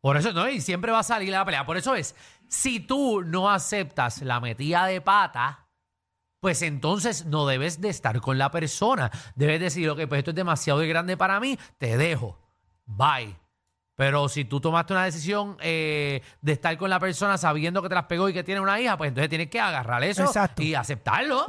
Por 0.00 0.16
eso 0.16 0.32
no, 0.32 0.48
y 0.48 0.62
siempre 0.62 0.90
va 0.92 1.00
a 1.00 1.02
salir 1.02 1.28
la 1.28 1.44
pelea. 1.44 1.66
Por 1.66 1.76
eso 1.76 1.94
es, 1.94 2.16
si 2.48 2.80
tú 2.80 3.22
no 3.22 3.50
aceptas 3.50 4.22
la 4.22 4.40
metida 4.40 4.86
de 4.86 5.02
pata, 5.02 5.66
pues 6.40 6.62
entonces 6.62 7.26
no 7.26 7.44
debes 7.46 7.82
de 7.82 7.90
estar 7.90 8.18
con 8.22 8.38
la 8.38 8.50
persona. 8.50 9.10
Debes 9.34 9.60
decir, 9.60 9.90
ok, 9.90 10.06
pues 10.08 10.20
esto 10.20 10.30
es 10.30 10.36
demasiado 10.36 10.80
grande 10.88 11.18
para 11.18 11.38
mí, 11.38 11.58
te 11.76 11.98
dejo. 11.98 12.38
Bye. 12.86 13.36
Pero 14.00 14.30
si 14.30 14.46
tú 14.46 14.62
tomaste 14.62 14.94
una 14.94 15.04
decisión 15.04 15.58
eh, 15.60 16.22
de 16.40 16.52
estar 16.52 16.74
con 16.78 16.88
la 16.88 16.98
persona 16.98 17.36
sabiendo 17.36 17.82
que 17.82 17.90
te 17.90 17.94
las 17.94 18.06
pegó 18.06 18.30
y 18.30 18.32
que 18.32 18.42
tiene 18.42 18.58
una 18.58 18.80
hija, 18.80 18.96
pues 18.96 19.08
entonces 19.08 19.28
tienes 19.28 19.50
que 19.50 19.60
agarrar 19.60 20.02
eso 20.04 20.24
Exacto. 20.24 20.62
y 20.62 20.74
aceptarlo. 20.74 21.44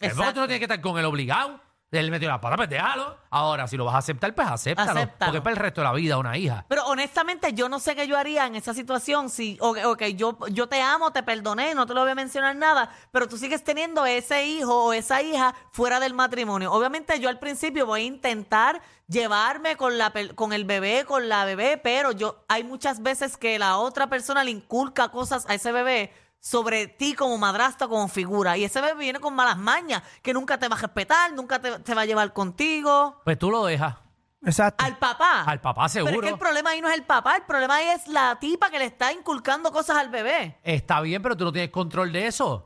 Es 0.00 0.14
porque 0.14 0.32
tú 0.32 0.40
no 0.40 0.46
tienes 0.46 0.58
que 0.60 0.64
estar 0.64 0.80
con 0.80 0.98
él 0.98 1.04
obligado. 1.04 1.60
Él 1.98 2.10
metió 2.10 2.28
la 2.28 2.40
pata, 2.40 2.56
pues 2.56 2.68
déjalo. 2.68 3.16
Ahora, 3.30 3.66
si 3.66 3.76
lo 3.76 3.84
vas 3.84 3.94
a 3.94 3.98
aceptar, 3.98 4.34
pues 4.34 4.48
acéptalo. 4.48 4.90
Acéptalo. 4.90 5.30
Porque 5.30 5.38
es 5.38 5.42
para 5.42 5.52
el 5.52 5.60
resto 5.60 5.80
de 5.80 5.86
la 5.86 5.92
vida 5.92 6.18
una 6.18 6.36
hija. 6.36 6.64
Pero 6.68 6.86
honestamente, 6.86 7.52
yo 7.52 7.68
no 7.68 7.78
sé 7.78 7.94
qué 7.94 8.06
yo 8.06 8.16
haría 8.16 8.46
en 8.46 8.56
esa 8.56 8.74
situación. 8.74 9.28
Si, 9.30 9.58
ok, 9.60 9.78
ok, 9.86 10.02
yo, 10.14 10.38
yo 10.48 10.68
te 10.68 10.80
amo, 10.80 11.10
te 11.12 11.22
perdoné, 11.22 11.74
no 11.74 11.86
te 11.86 11.94
lo 11.94 12.02
voy 12.02 12.10
a 12.10 12.14
mencionar 12.14 12.56
nada, 12.56 12.90
pero 13.12 13.28
tú 13.28 13.36
sigues 13.36 13.64
teniendo 13.64 14.06
ese 14.06 14.46
hijo 14.46 14.86
o 14.86 14.92
esa 14.92 15.22
hija 15.22 15.54
fuera 15.70 16.00
del 16.00 16.14
matrimonio. 16.14 16.72
Obviamente, 16.72 17.18
yo 17.20 17.28
al 17.28 17.38
principio 17.38 17.86
voy 17.86 18.02
a 18.02 18.04
intentar 18.04 18.80
llevarme 19.08 19.76
con, 19.76 19.98
la, 19.98 20.12
con 20.34 20.52
el 20.52 20.64
bebé, 20.64 21.04
con 21.06 21.28
la 21.28 21.44
bebé, 21.44 21.78
pero 21.78 22.12
yo 22.12 22.44
hay 22.48 22.64
muchas 22.64 23.02
veces 23.02 23.36
que 23.36 23.58
la 23.58 23.78
otra 23.78 24.08
persona 24.08 24.44
le 24.44 24.50
inculca 24.50 25.10
cosas 25.10 25.48
a 25.48 25.54
ese 25.54 25.72
bebé 25.72 26.12
sobre 26.46 26.86
ti 26.86 27.14
como 27.14 27.36
madrastra, 27.38 27.88
como 27.88 28.06
figura. 28.06 28.56
Y 28.56 28.62
ese 28.62 28.80
bebé 28.80 29.00
viene 29.00 29.18
con 29.18 29.34
malas 29.34 29.58
mañas, 29.58 30.04
que 30.22 30.32
nunca 30.32 30.56
te 30.56 30.68
va 30.68 30.76
a 30.76 30.78
respetar, 30.78 31.32
nunca 31.32 31.60
te, 31.60 31.80
te 31.80 31.92
va 31.92 32.02
a 32.02 32.04
llevar 32.04 32.32
contigo. 32.32 33.20
Pues 33.24 33.36
tú 33.36 33.50
lo 33.50 33.64
dejas. 33.64 33.96
Exacto. 34.44 34.84
Al 34.84 34.96
papá. 34.96 35.42
Al 35.42 35.60
papá 35.60 35.88
Pero 35.92 36.04
es 36.04 36.10
seguro. 36.10 36.20
que 36.24 36.32
el 36.34 36.38
problema 36.38 36.70
ahí 36.70 36.80
no 36.80 36.88
es 36.88 36.94
el 36.94 37.02
papá, 37.02 37.34
el 37.34 37.42
problema 37.42 37.74
ahí 37.74 37.86
es 37.88 38.06
la 38.06 38.38
tipa 38.38 38.70
que 38.70 38.78
le 38.78 38.84
está 38.84 39.12
inculcando 39.12 39.72
cosas 39.72 39.96
al 39.96 40.08
bebé. 40.08 40.56
Está 40.62 41.00
bien, 41.00 41.20
pero 41.20 41.36
tú 41.36 41.42
no 41.46 41.52
tienes 41.52 41.70
control 41.70 42.12
de 42.12 42.28
eso. 42.28 42.65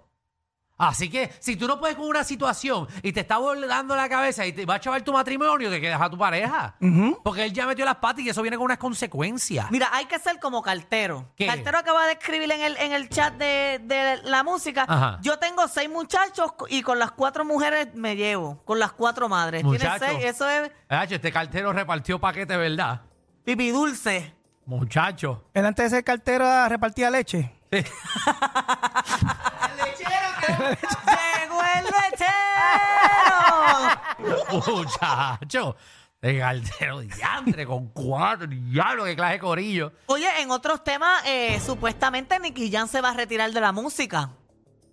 Así 0.81 1.11
que 1.11 1.31
si 1.41 1.57
tú 1.57 1.67
no 1.69 1.79
puedes 1.79 1.95
con 1.97 2.07
una 2.07 2.25
situación 2.25 2.89
y 3.03 3.13
te 3.13 3.21
está 3.21 3.37
volando 3.39 3.95
la 3.95 4.09
cabeza 4.09 4.47
y 4.47 4.53
te 4.53 4.65
va 4.65 4.77
a 4.77 4.81
chavar 4.81 5.03
tu 5.03 5.13
matrimonio, 5.13 5.69
te 5.71 5.81
quedas 5.81 6.01
a 6.01 6.09
tu 6.09 6.17
pareja. 6.17 6.75
Porque 7.23 7.45
él 7.45 7.53
ya 7.53 7.67
metió 7.67 7.85
las 7.85 7.97
patas 7.97 8.25
y 8.25 8.29
eso 8.31 8.41
viene 8.41 8.57
con 8.57 8.65
unas 8.65 8.79
consecuencias. 8.79 9.71
Mira, 9.71 9.89
hay 9.93 10.07
que 10.07 10.19
ser 10.19 10.39
como 10.41 10.63
cartero. 10.63 11.27
¿Qué? 11.37 11.47
Cartero 11.47 11.79
acaba 11.79 12.07
de 12.07 12.13
escribir 12.13 12.51
en 12.51 12.63
el, 12.63 12.77
en 12.79 12.93
el 12.93 13.09
chat 13.11 13.35
de, 13.35 13.81
de 13.85 14.21
la 14.25 14.43
música. 14.43 14.87
Ajá. 14.89 15.19
Yo 15.23 15.39
tengo 15.39 15.69
seis 15.69 15.91
muchachos 15.91 16.53
y 16.69 16.83
con 16.83 16.99
las 16.99 17.11
cuatro 17.13 17.45
mujeres 17.45 17.89
me 17.95 18.17
llevo. 18.17 18.63
Con 18.65 18.79
las 18.79 18.93
cuatro 18.93 19.29
madres. 19.29 19.63
Tiene 19.63 19.77
Muchacho. 19.79 20.05
seis, 20.07 20.25
eso 20.25 20.49
es 20.49 20.71
Hacho, 20.89 21.17
Este 21.17 21.31
cartero 21.31 21.73
repartió 21.73 22.19
paquete, 22.19 22.57
¿verdad? 22.57 23.03
pipi 23.45 23.71
dulce. 23.71 24.35
Muchacho. 24.67 25.45
Él 25.53 25.67
antes 25.67 25.91
de 25.91 25.97
ser 25.99 26.05
cartera 26.05 26.69
repartía 26.69 27.11
leche. 27.11 27.53
¡Llegó 31.41 31.63
el 31.63 31.85
lechero! 31.85 32.33
Muchacho. 34.77 35.77
El 36.23 36.39
cartero 36.39 37.01
diantre 37.01 37.65
con 37.67 37.89
cuatro. 37.89 38.47
Diablo, 38.47 39.05
qué 39.05 39.17
clase 39.17 39.33
de 39.35 39.39
corillo. 39.39 39.93
Oye, 40.07 40.29
en 40.43 40.51
otros 40.51 40.85
temas, 40.85 41.23
eh, 41.27 41.59
supuestamente 41.65 42.39
Nicky 42.39 42.71
Jan 42.71 42.89
se 42.89 43.01
va 43.01 43.09
a 43.11 43.15
retirar 43.15 43.51
de 43.53 43.61
la 43.61 43.73
música. 43.73 44.31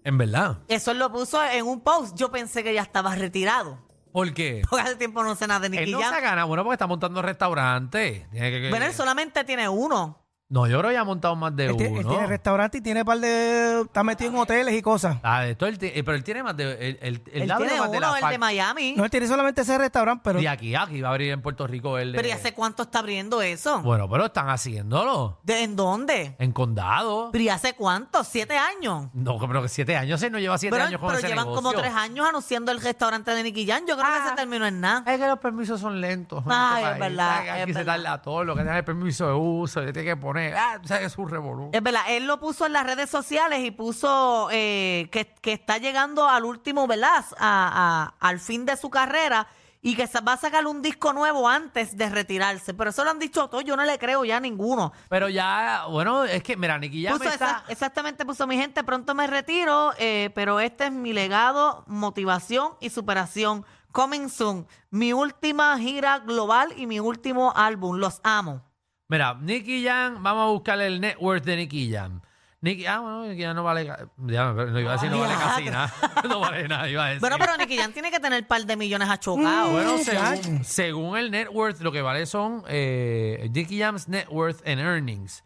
En 0.05 0.17
verdad. 0.17 0.59
Eso 0.69 0.91
él 0.91 0.99
lo 0.99 1.11
puso 1.11 1.43
en 1.43 1.65
un 1.65 1.81
post. 1.81 2.15
Yo 2.17 2.31
pensé 2.31 2.63
que 2.63 2.73
ya 2.73 2.81
estaba 2.81 3.13
retirado. 3.15 3.85
¿Por 4.13 4.33
qué? 4.33 4.61
Porque 4.69 4.85
hace 4.85 4.95
tiempo 4.95 5.21
no 5.21 5.35
sé 5.35 5.47
nada 5.47 5.67
de 5.67 5.69
Él 5.69 5.71
Nicky 5.73 5.91
no 5.91 5.99
Jam. 6.01 6.15
se 6.15 6.21
gana, 6.21 6.45
bueno, 6.45 6.63
porque 6.63 6.75
está 6.75 6.87
montando 6.87 7.21
restaurantes. 7.21 8.29
Tiene 8.31 8.51
que- 8.51 8.61
que- 8.61 8.69
Bueno, 8.69 8.85
él 8.85 8.93
solamente 8.93 9.43
tiene 9.43 9.67
uno. 9.67 10.23
No, 10.49 10.65
yo 10.65 10.77
creo 10.79 10.91
que 10.91 10.93
ya 10.93 11.01
ha 11.01 11.03
montado 11.03 11.35
más 11.35 11.53
de 11.57 11.65
Él, 11.65 11.75
tie- 11.75 11.87
él 11.87 11.91
uno. 12.05 12.09
tiene 12.09 12.25
restaurante 12.25 12.77
y 12.77 12.81
tiene 12.81 13.03
par 13.03 13.19
de. 13.19 13.81
Está 13.81 14.01
metido 14.01 14.29
en 14.31 14.37
hoteles 14.37 14.73
y 14.75 14.81
cosas. 14.81 15.17
Ah, 15.21 15.41
de 15.41 15.51
esto 15.51 15.65
él 15.65 15.77
ti- 15.77 15.91
eh, 15.93 16.03
pero 16.05 16.15
él 16.15 16.23
tiene 16.23 16.41
más 16.41 16.55
de. 16.55 16.71
Él, 16.71 16.97
él, 17.01 17.21
él 17.33 17.41
Él 17.43 17.51
habla 17.51 17.65
tiene 17.67 17.81
más 17.81 17.91
de 17.91 17.97
uno, 17.97 18.11
la 18.13 18.19
el 18.19 18.29
de 18.31 18.37
Miami. 18.37 18.93
No, 18.95 19.03
él 19.03 19.09
tiene 19.11 19.27
solamente 19.27 19.59
ese 19.63 19.77
restaurante, 19.77 20.21
pero. 20.23 20.39
De 20.39 20.47
aquí, 20.47 20.73
aquí 20.73 21.01
va 21.01 21.09
a 21.09 21.11
abrir 21.11 21.31
en 21.33 21.41
Puerto 21.41 21.67
Rico 21.67 21.97
el 21.97 22.13
de. 22.13 22.15
Pero 22.17 22.29
¿y 22.29 22.31
hace 22.31 22.53
cuánto 22.53 22.83
está 22.83 22.99
abriendo 22.99 23.41
eso? 23.41 23.81
Bueno, 23.81 24.09
pero 24.09 24.27
están 24.27 24.47
haciéndolo. 24.47 25.37
¿De, 25.43 25.63
¿En 25.63 25.75
dónde? 25.75 26.37
En 26.39 26.53
condado. 26.53 27.27
¿Pero 27.33 27.43
y 27.43 27.49
hace 27.49 27.73
cuánto? 27.73 28.23
¿Siete 28.23 28.57
años? 28.57 29.09
No, 29.13 29.37
pero 29.39 29.61
que 29.61 29.67
siete 29.67 29.97
años. 29.97 30.23
Él 30.23 30.31
no 30.31 30.39
lleva 30.39 30.57
siete 30.57 30.73
Pero, 30.77 30.87
años 30.87 31.01
con 31.01 31.09
pero 31.09 31.19
ese 31.19 31.27
llevan 31.27 31.43
negocio. 31.47 31.61
como 31.71 31.77
tres 31.77 31.93
años 31.93 32.25
anunciando 32.25 32.71
el 32.71 32.79
restaurante 32.79 33.31
de 33.31 33.43
Nicky 33.43 33.67
Jan. 33.67 33.81
Yo 33.85 33.97
creo 33.97 34.07
que 34.13 34.19
Ah. 34.21 34.29
se 34.29 34.35
terminó 34.37 34.65
en 34.65 34.79
nada. 34.79 35.11
Es 35.11 35.19
que 35.19 35.27
los 35.27 35.39
permisos 35.39 35.81
son 35.81 35.99
lentos. 35.99 36.45
en 36.45 36.51
Ay, 36.53 36.83
este 36.83 36.93
es 36.93 36.99
país. 36.99 37.17
verdad. 37.17 37.37
Aquí 37.39 37.49
es 37.49 37.65
se 37.65 37.73
verdad. 37.83 37.93
tarda 37.95 38.21
todo, 38.21 38.43
lo 38.45 38.55
que 38.55 38.61
tiene 38.61 38.77
el 38.77 38.85
permiso 38.85 39.27
de 39.27 39.33
uso, 39.33 39.81
le 39.81 39.91
tiene 39.91 40.07
que 40.07 40.15
poner. 40.15 40.36
Ah, 40.55 40.79
es 41.01 41.17
un 41.17 41.29
revolú. 41.29 41.69
Es 41.73 41.81
verdad, 41.83 42.01
él 42.09 42.27
lo 42.27 42.39
puso 42.39 42.65
en 42.65 42.73
las 42.73 42.85
redes 42.85 43.09
sociales 43.09 43.59
y 43.65 43.71
puso 43.71 44.49
eh, 44.51 45.09
que, 45.11 45.33
que 45.41 45.53
está 45.53 45.77
llegando 45.77 46.27
al 46.27 46.45
último, 46.45 46.87
¿verdad? 46.87 47.23
A, 47.39 48.13
a- 48.19 48.27
al 48.27 48.39
fin 48.39 48.65
de 48.65 48.77
su 48.77 48.89
carrera 48.89 49.47
y 49.81 49.95
que 49.95 50.09
va 50.27 50.33
a 50.33 50.37
sacar 50.37 50.65
un 50.65 50.81
disco 50.81 51.13
nuevo 51.13 51.47
antes 51.47 51.95
de 51.95 52.09
retirarse. 52.09 52.73
Pero 52.73 52.89
eso 52.89 53.03
lo 53.03 53.11
han 53.11 53.19
dicho 53.19 53.47
todos, 53.47 53.63
yo 53.63 53.77
no 53.77 53.85
le 53.85 53.97
creo 53.99 54.25
ya 54.25 54.37
a 54.37 54.39
ninguno. 54.39 54.91
Pero 55.07 55.29
ya, 55.29 55.85
bueno, 55.89 56.23
es 56.25 56.43
que, 56.43 56.57
mira, 56.57 56.77
Nicky 56.77 57.03
ya 57.03 57.11
Puso 57.11 57.23
me 57.25 57.29
está. 57.29 57.45
esa- 57.45 57.63
exactamente, 57.69 58.25
puso 58.25 58.45
mi 58.47 58.57
gente, 58.57 58.83
pronto 58.83 59.13
me 59.15 59.27
retiro, 59.27 59.93
eh, 59.97 60.31
pero 60.35 60.59
este 60.59 60.85
es 60.87 60.91
mi 60.91 61.13
legado, 61.13 61.83
motivación 61.87 62.73
y 62.81 62.89
superación. 62.89 63.65
Coming 63.91 64.29
soon, 64.29 64.67
mi 64.91 65.13
última 65.13 65.77
gira 65.79 66.19
global 66.19 66.73
y 66.75 66.85
mi 66.85 66.99
último 66.99 67.53
álbum, 67.55 67.97
los 67.97 68.19
amo. 68.23 68.61
Mira, 69.09 69.35
Nicky 69.35 69.83
Jam, 69.85 70.21
vamos 70.21 70.43
a 70.43 70.51
buscarle 70.51 70.87
el 70.87 70.99
net 70.99 71.15
worth 71.19 71.43
de 71.45 71.55
Nicky 71.55 71.91
Jam. 71.91 72.21
Nicky, 72.59 72.85
ah, 72.87 72.99
bueno, 72.99 73.25
Nicky 73.27 73.41
Jam 73.43 73.55
no 73.55 73.63
vale. 73.63 73.85
Ya, 73.85 74.51
no 74.51 74.79
iba 74.79 74.91
a 74.91 74.95
decir 74.95 75.09
no 75.11 75.19
vale 75.19 75.33
casi 75.35 75.65
nada. 75.65 75.93
no 76.27 76.39
vale 76.39 76.67
nada, 76.67 76.89
iba 76.89 77.05
a 77.05 77.07
decir. 77.09 77.21
Bueno, 77.21 77.37
pero 77.39 77.55
Nicky 77.55 77.77
Jam 77.77 77.93
tiene 77.93 78.11
que 78.11 78.19
tener 78.19 78.41
un 78.41 78.47
par 78.47 78.65
de 78.65 78.75
millones 78.75 79.07
achocados. 79.09 79.71
Bueno, 79.71 79.97
según, 79.99 80.63
según 80.65 81.17
el 81.17 81.31
net 81.31 81.47
worth, 81.51 81.79
lo 81.81 81.91
que 81.91 82.01
vale 82.01 82.25
son 82.25 82.63
eh, 82.67 83.47
Nicky 83.53 83.79
Jam's 83.79 84.07
net 84.09 84.27
worth 84.29 84.67
and 84.67 84.79
earnings. 84.81 85.43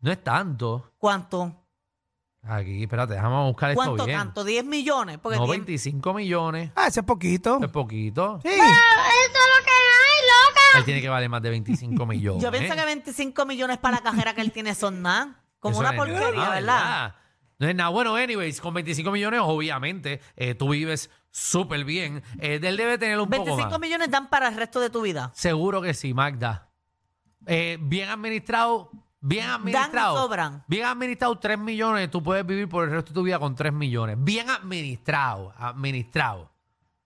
No 0.00 0.10
es 0.12 0.22
tanto. 0.22 0.92
¿Cuánto? 0.98 1.60
Aquí, 2.46 2.82
espérate, 2.82 3.14
déjame 3.14 3.42
buscar 3.46 3.70
esto 3.70 3.82
¿Cuánto 3.82 4.04
bien. 4.04 4.18
tanto? 4.18 4.44
¿10 4.44 4.64
millones? 4.64 5.18
Porque 5.18 5.38
No, 5.38 5.44
diez- 5.46 5.50
25 5.64 6.12
millones. 6.14 6.70
Ah, 6.76 6.88
ese 6.88 7.00
es 7.00 7.06
poquito. 7.06 7.58
Es 7.62 7.70
poquito. 7.70 8.38
Sí. 8.42 8.50
Él 10.76 10.84
tiene 10.84 11.00
que 11.00 11.08
valer 11.08 11.28
más 11.28 11.42
de 11.42 11.50
25 11.50 12.06
millones. 12.06 12.42
yo 12.42 12.50
pienso 12.50 12.74
que 12.74 12.84
25 12.84 13.46
millones 13.46 13.78
para 13.78 13.96
la 13.98 14.02
cajera 14.02 14.34
que 14.34 14.40
él 14.40 14.52
tiene 14.52 14.74
son 14.74 15.02
nada. 15.02 15.40
Como 15.58 15.72
Eso 15.72 15.80
una 15.80 15.92
no 15.92 16.04
es 16.04 16.10
porquería, 16.10 16.36
nada, 16.42 16.54
¿verdad? 16.54 17.14
No 17.58 17.68
es 17.68 17.74
nada. 17.74 17.88
Bueno, 17.90 18.16
anyways, 18.16 18.60
con 18.60 18.74
25 18.74 19.10
millones, 19.10 19.40
obviamente, 19.42 20.20
eh, 20.36 20.54
tú 20.54 20.68
vives 20.70 21.10
súper 21.30 21.84
bien. 21.84 22.22
Eh, 22.38 22.60
él 22.62 22.76
debe 22.76 22.98
tener 22.98 23.18
un 23.18 23.30
poco 23.30 23.44
25 23.44 23.70
más. 23.70 23.80
millones 23.80 24.10
dan 24.10 24.28
para 24.28 24.48
el 24.48 24.56
resto 24.56 24.80
de 24.80 24.90
tu 24.90 25.02
vida. 25.02 25.30
Seguro 25.34 25.80
que 25.80 25.94
sí, 25.94 26.12
Magda. 26.12 26.68
Eh, 27.46 27.78
bien 27.80 28.08
administrado, 28.10 28.90
bien 29.20 29.48
administrado. 29.48 30.16
sobran. 30.16 30.64
Bien 30.66 30.84
administrado, 30.86 31.38
3 31.38 31.58
millones, 31.58 32.10
tú 32.10 32.22
puedes 32.22 32.44
vivir 32.44 32.68
por 32.68 32.84
el 32.84 32.90
resto 32.90 33.10
de 33.10 33.14
tu 33.14 33.22
vida 33.22 33.38
con 33.38 33.54
3 33.54 33.72
millones. 33.72 34.16
Bien 34.18 34.50
administrado, 34.50 35.54
administrado. 35.56 36.50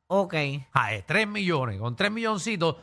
Ok. 0.08 0.34
Ah, 0.72 0.94
es 0.94 1.04
3 1.06 1.28
millones. 1.28 1.78
Con 1.78 1.94
3 1.94 2.10
milloncitos, 2.10 2.76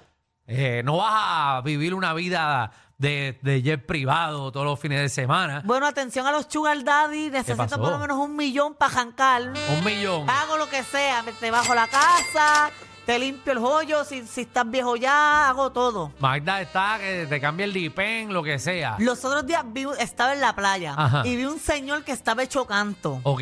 eh, 0.48 0.82
no 0.86 0.98
vas 0.98 1.12
a 1.14 1.62
vivir 1.64 1.94
una 1.94 2.14
vida 2.14 2.72
de, 2.98 3.38
de 3.42 3.62
jet 3.62 3.86
privado 3.86 4.52
todos 4.52 4.66
los 4.66 4.80
fines 4.80 5.00
de 5.02 5.10
semana. 5.10 5.62
Bueno, 5.66 5.86
atención 5.88 6.26
a 6.28 6.32
los 6.32 6.48
sugar 6.50 6.84
daddy. 6.84 7.30
Necesito 7.30 7.58
pasó? 7.58 7.78
por 7.82 7.90
lo 7.92 8.00
menos 8.00 8.18
un 8.18 8.36
millón 8.36 8.74
para 8.76 8.92
jancar. 8.94 9.42
Un 9.70 9.84
millón. 9.84 10.30
Hago 10.30 10.58
lo 10.58 10.70
que 10.70 10.84
sea. 10.84 11.22
me- 11.24 11.34
Te 11.34 11.52
bajo 11.52 11.76
la 11.76 11.88
casa, 11.88 12.70
te 13.06 13.20
limpio 13.20 13.52
el 13.54 13.60
joyo. 13.60 14.06
Si, 14.06 14.26
si 14.26 14.42
estás 14.42 14.70
viejo 14.70 14.96
ya, 14.96 15.50
hago 15.50 15.72
todo. 15.72 16.14
Magda 16.20 16.62
está 16.62 16.98
que 17.00 17.26
te 17.28 17.42
cambia 17.42 17.66
el 17.66 17.74
dipen, 17.74 18.34
lo 18.34 18.42
que 18.44 18.58
sea. 18.60 18.96
Los 19.00 19.26
otros 19.26 19.46
días 19.46 19.64
vi, 19.68 19.86
estaba 20.00 20.34
en 20.34 20.40
la 20.42 20.56
playa 20.56 20.94
Ajá. 20.98 21.24
y 21.28 21.36
vi 21.36 21.44
un 21.46 21.60
señor 21.60 22.04
que 22.04 22.12
estaba 22.14 22.44
hecho 22.44 22.66
canto. 22.66 23.20
Ok. 23.24 23.42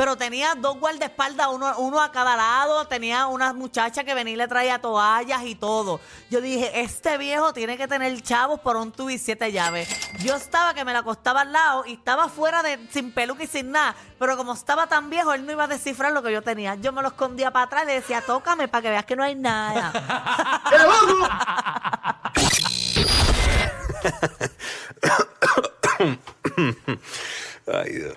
Pero 0.00 0.16
tenía 0.16 0.54
dos 0.54 0.80
guardaespaldas, 0.80 1.48
uno, 1.48 1.74
uno 1.76 2.00
a 2.00 2.10
cada 2.10 2.34
lado. 2.34 2.86
Tenía 2.86 3.26
una 3.26 3.52
muchacha 3.52 4.02
que 4.02 4.14
venía 4.14 4.32
y 4.32 4.36
le 4.38 4.48
traía 4.48 4.80
toallas 4.80 5.44
y 5.44 5.54
todo. 5.54 6.00
Yo 6.30 6.40
dije, 6.40 6.80
este 6.80 7.18
viejo 7.18 7.52
tiene 7.52 7.76
que 7.76 7.86
tener 7.86 8.18
chavos 8.22 8.60
por 8.60 8.78
un 8.78 8.92
tubo 8.92 9.10
y 9.10 9.18
siete 9.18 9.52
llaves. 9.52 9.90
Yo 10.20 10.36
estaba 10.36 10.72
que 10.72 10.86
me 10.86 10.94
la 10.94 11.00
acostaba 11.00 11.42
al 11.42 11.52
lado 11.52 11.84
y 11.84 11.92
estaba 11.92 12.30
fuera 12.30 12.62
de, 12.62 12.78
sin 12.90 13.12
peluca 13.12 13.44
y 13.44 13.46
sin 13.46 13.72
nada. 13.72 13.94
Pero 14.18 14.38
como 14.38 14.54
estaba 14.54 14.86
tan 14.86 15.10
viejo, 15.10 15.34
él 15.34 15.44
no 15.44 15.52
iba 15.52 15.64
a 15.64 15.68
descifrar 15.68 16.12
lo 16.12 16.22
que 16.22 16.32
yo 16.32 16.40
tenía. 16.40 16.76
Yo 16.76 16.92
me 16.92 17.02
lo 17.02 17.08
escondía 17.08 17.50
para 17.50 17.66
atrás 17.66 17.82
y 17.82 17.86
le 17.88 17.94
decía, 17.96 18.22
tócame 18.22 18.68
para 18.68 18.80
que 18.80 18.88
veas 18.88 19.04
que 19.04 19.16
no 19.16 19.22
hay 19.22 19.34
nada. 19.34 19.92
Ay, 27.66 27.92
Dios. 27.92 28.16